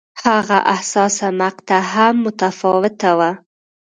[0.25, 3.31] هغه حساسه مقطعه هم متفاوته وه.